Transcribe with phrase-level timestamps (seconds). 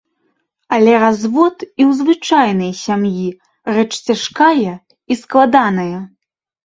[0.75, 3.27] Але развод і ў звычайнай сям'і
[3.79, 5.99] рэч цяжкая і складаная.